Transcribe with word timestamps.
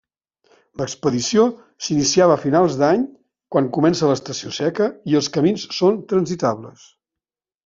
L'expedició 0.81 1.43
s'iniciava 1.87 2.37
a 2.37 2.41
finals 2.45 2.77
d'any 2.79 3.03
quan 3.57 3.69
comença 3.77 4.09
l'estació 4.13 4.55
seca 4.59 4.89
i 5.13 5.19
els 5.21 5.31
camins 5.37 5.69
són 5.83 6.01
transitables. 6.15 6.89